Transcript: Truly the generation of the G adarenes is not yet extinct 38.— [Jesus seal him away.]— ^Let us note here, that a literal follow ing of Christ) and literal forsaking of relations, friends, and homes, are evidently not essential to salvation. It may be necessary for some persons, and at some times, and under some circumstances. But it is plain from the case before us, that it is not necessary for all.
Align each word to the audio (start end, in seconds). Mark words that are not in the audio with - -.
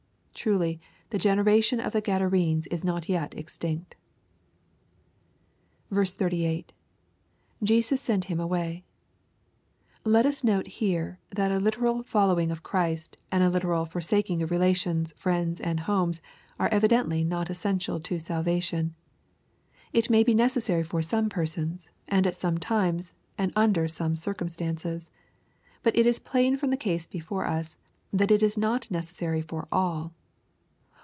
Truly 0.33 0.81
the 1.11 1.19
generation 1.19 1.79
of 1.79 1.93
the 1.93 2.01
G 2.01 2.09
adarenes 2.11 2.65
is 2.71 2.83
not 2.83 3.07
yet 3.07 3.37
extinct 3.37 3.95
38.— 5.93 6.73
[Jesus 7.63 8.01
seal 8.01 8.19
him 8.23 8.39
away.]— 8.39 8.83
^Let 10.05 10.25
us 10.25 10.43
note 10.43 10.65
here, 10.65 11.19
that 11.29 11.51
a 11.51 11.59
literal 11.59 12.01
follow 12.01 12.39
ing 12.39 12.49
of 12.49 12.63
Christ) 12.63 13.17
and 13.31 13.53
literal 13.53 13.85
forsaking 13.85 14.41
of 14.41 14.49
relations, 14.49 15.13
friends, 15.15 15.61
and 15.61 15.81
homes, 15.81 16.23
are 16.57 16.69
evidently 16.69 17.23
not 17.23 17.51
essential 17.51 17.99
to 17.99 18.17
salvation. 18.17 18.95
It 19.93 20.09
may 20.09 20.23
be 20.23 20.33
necessary 20.33 20.81
for 20.81 21.03
some 21.03 21.29
persons, 21.29 21.91
and 22.07 22.25
at 22.25 22.35
some 22.37 22.57
times, 22.57 23.13
and 23.37 23.53
under 23.55 23.87
some 23.87 24.15
circumstances. 24.15 25.11
But 25.83 25.95
it 25.95 26.07
is 26.07 26.17
plain 26.17 26.57
from 26.57 26.71
the 26.71 26.77
case 26.81 27.05
before 27.05 27.45
us, 27.45 27.77
that 28.11 28.31
it 28.31 28.41
is 28.41 28.57
not 28.57 28.89
necessary 28.89 29.43
for 29.43 29.67
all. 29.71 30.13